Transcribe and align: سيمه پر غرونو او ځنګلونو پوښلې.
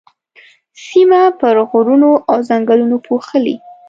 سيمه 0.85 1.21
پر 1.39 1.55
غرونو 1.69 2.11
او 2.29 2.37
ځنګلونو 2.49 2.97
پوښلې. 3.07 3.55